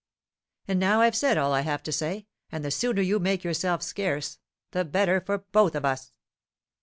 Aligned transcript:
And 0.67 0.79
now 0.79 1.01
I've 1.01 1.15
said 1.15 1.37
all 1.37 1.53
I 1.53 1.61
have 1.61 1.83
to 1.83 1.91
say; 1.91 2.25
and 2.51 2.65
the 2.65 2.71
sooner 2.71 3.03
you 3.03 3.19
make 3.19 3.43
yourself 3.43 3.83
scarce, 3.83 4.39
the 4.71 4.83
better 4.83 5.21
for 5.21 5.37
both 5.37 5.75
of 5.75 5.85
us." 5.85 6.11